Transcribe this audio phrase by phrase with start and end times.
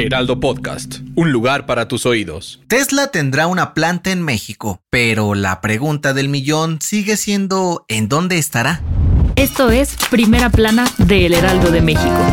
[0.00, 2.60] Heraldo Podcast, un lugar para tus oídos.
[2.68, 8.38] Tesla tendrá una planta en México, pero la pregunta del millón sigue siendo ¿en dónde
[8.38, 8.80] estará?
[9.36, 12.24] Esto es Primera Plana de El Heraldo de México.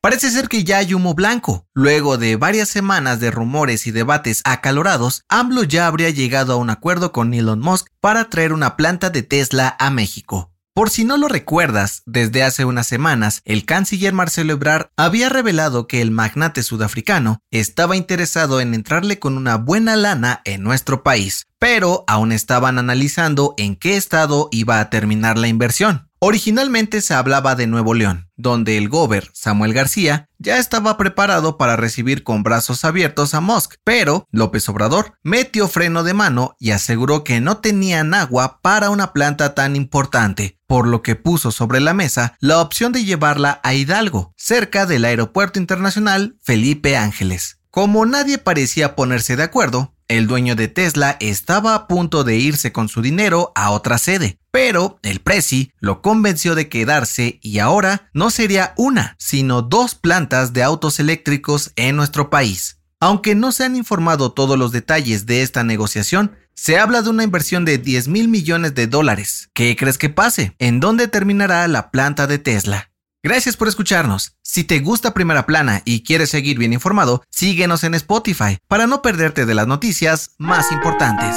[0.00, 1.66] Parece ser que ya hay humo blanco.
[1.74, 6.70] Luego de varias semanas de rumores y debates acalorados, AMLO ya habría llegado a un
[6.70, 10.50] acuerdo con Elon Musk para traer una planta de Tesla a México.
[10.78, 15.88] Por si no lo recuerdas, desde hace unas semanas, el canciller Marcelo Ebrard había revelado
[15.88, 21.48] que el magnate sudafricano estaba interesado en entrarle con una buena lana en nuestro país,
[21.58, 26.07] pero aún estaban analizando en qué estado iba a terminar la inversión.
[26.20, 31.76] Originalmente se hablaba de Nuevo León, donde el gober Samuel García ya estaba preparado para
[31.76, 37.22] recibir con brazos abiertos a Musk, pero López Obrador metió freno de mano y aseguró
[37.22, 41.94] que no tenían agua para una planta tan importante, por lo que puso sobre la
[41.94, 47.60] mesa la opción de llevarla a Hidalgo, cerca del Aeropuerto Internacional Felipe Ángeles.
[47.70, 52.72] Como nadie parecía ponerse de acuerdo, el dueño de Tesla estaba a punto de irse
[52.72, 58.10] con su dinero a otra sede, pero el Prezi lo convenció de quedarse y ahora
[58.12, 62.80] no sería una, sino dos plantas de autos eléctricos en nuestro país.
[62.98, 67.22] Aunque no se han informado todos los detalles de esta negociación, se habla de una
[67.22, 69.48] inversión de 10 mil millones de dólares.
[69.54, 70.56] ¿Qué crees que pase?
[70.58, 72.90] ¿En dónde terminará la planta de Tesla?
[73.22, 74.32] Gracias por escucharnos.
[74.42, 79.02] Si te gusta Primera Plana y quieres seguir bien informado, síguenos en Spotify para no
[79.02, 81.36] perderte de las noticias más importantes.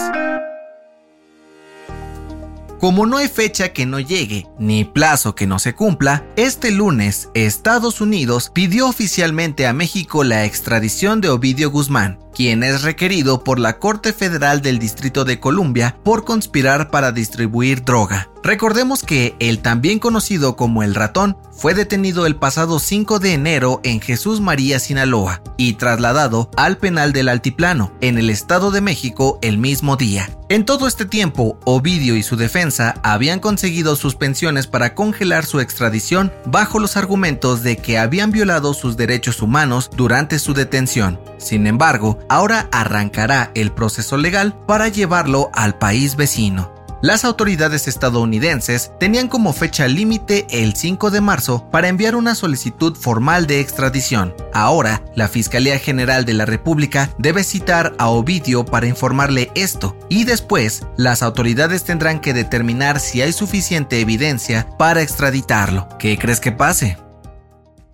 [2.81, 7.29] Como no hay fecha que no llegue, ni plazo que no se cumpla, este lunes
[7.35, 13.59] Estados Unidos pidió oficialmente a México la extradición de Ovidio Guzmán, quien es requerido por
[13.59, 18.30] la Corte Federal del Distrito de Columbia por conspirar para distribuir droga.
[18.43, 23.81] Recordemos que el también conocido como el ratón fue detenido el pasado 5 de enero
[23.83, 29.37] en Jesús María, Sinaloa, y trasladado al penal del Altiplano, en el Estado de México,
[29.43, 30.27] el mismo día.
[30.49, 36.33] En todo este tiempo, Ovidio y su defensa habían conseguido suspensiones para congelar su extradición
[36.45, 41.19] bajo los argumentos de que habían violado sus derechos humanos durante su detención.
[41.37, 46.80] Sin embargo, ahora arrancará el proceso legal para llevarlo al país vecino.
[47.01, 52.95] Las autoridades estadounidenses tenían como fecha límite el 5 de marzo para enviar una solicitud
[52.95, 54.35] formal de extradición.
[54.53, 60.25] Ahora, la Fiscalía General de la República debe citar a Ovidio para informarle esto y
[60.25, 65.89] después las autoridades tendrán que determinar si hay suficiente evidencia para extraditarlo.
[65.97, 66.97] ¿Qué crees que pase?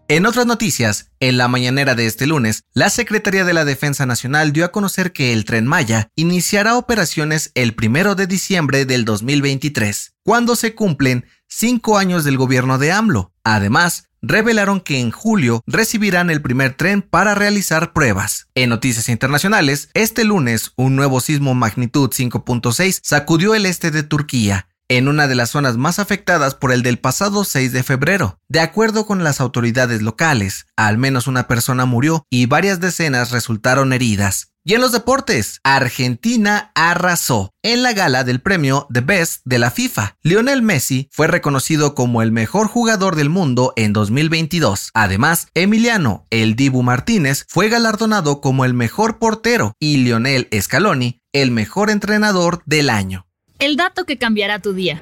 [0.09, 4.53] En otras noticias, en la mañanera de este lunes, la Secretaría de la Defensa Nacional
[4.53, 10.13] dio a conocer que el tren Maya iniciará operaciones el 1 de diciembre del 2023,
[10.23, 13.33] cuando se cumplen cinco años del gobierno de AMLO.
[13.43, 18.47] Además, revelaron que en julio recibirán el primer tren para realizar pruebas.
[18.55, 24.67] En noticias internacionales, este lunes un nuevo sismo magnitud 5.6 sacudió el este de Turquía
[24.89, 28.39] en una de las zonas más afectadas por el del pasado 6 de febrero.
[28.47, 33.93] De acuerdo con las autoridades locales, al menos una persona murió y varias decenas resultaron
[33.93, 34.53] heridas.
[34.67, 39.71] Y en los deportes, Argentina arrasó en la gala del premio The Best de la
[39.71, 40.17] FIFA.
[40.23, 44.89] Lionel Messi fue reconocido como el mejor jugador del mundo en 2022.
[44.93, 51.51] Además, Emiliano El Dibu Martínez fue galardonado como el mejor portero y Lionel Scaloni el
[51.51, 53.26] mejor entrenador del año.
[53.67, 55.01] El dato que cambiará tu día.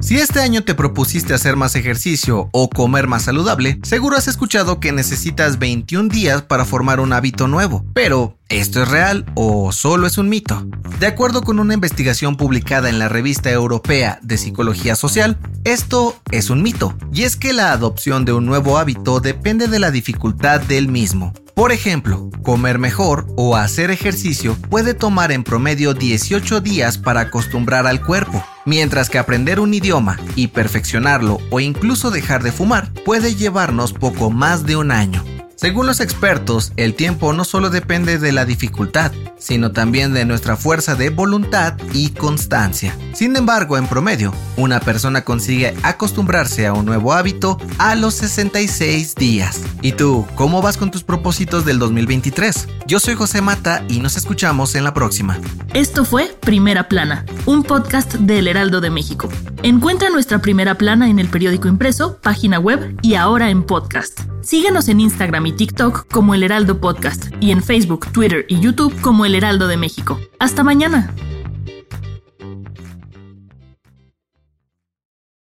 [0.00, 4.80] Si este año te propusiste hacer más ejercicio o comer más saludable, seguro has escuchado
[4.80, 7.84] que necesitas 21 días para formar un hábito nuevo.
[7.94, 10.66] Pero, ¿esto es real o solo es un mito?
[10.98, 16.50] De acuerdo con una investigación publicada en la revista europea de Psicología Social, esto es
[16.50, 20.60] un mito, y es que la adopción de un nuevo hábito depende de la dificultad
[20.60, 21.32] del mismo.
[21.54, 27.86] Por ejemplo, comer mejor o hacer ejercicio puede tomar en promedio 18 días para acostumbrar
[27.86, 33.36] al cuerpo, mientras que aprender un idioma y perfeccionarlo o incluso dejar de fumar puede
[33.36, 35.24] llevarnos poco más de un año.
[35.54, 39.12] Según los expertos, el tiempo no solo depende de la dificultad,
[39.44, 42.96] sino también de nuestra fuerza de voluntad y constancia.
[43.12, 49.14] Sin embargo, en promedio, una persona consigue acostumbrarse a un nuevo hábito a los 66
[49.14, 49.60] días.
[49.82, 52.68] ¿Y tú, cómo vas con tus propósitos del 2023?
[52.86, 55.38] Yo soy José Mata y nos escuchamos en la próxima.
[55.74, 59.28] Esto fue Primera Plana, un podcast del Heraldo de México.
[59.62, 64.22] Encuentra nuestra Primera Plana en el periódico impreso, página web y ahora en podcast.
[64.44, 68.94] Síguenos en Instagram y TikTok como El Heraldo Podcast y en Facebook, Twitter y YouTube
[69.00, 70.20] como El Heraldo de México.
[70.38, 71.14] Hasta mañana.